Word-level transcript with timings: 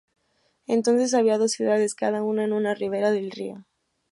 Entonces 0.65 1.13
había 1.13 1.37
dos 1.37 1.51
ciudades, 1.51 1.93
cada 1.93 2.23
una 2.23 2.43
en 2.43 2.53
una 2.53 2.73
ribera 2.73 3.11
del 3.11 3.29
río. 3.29 3.65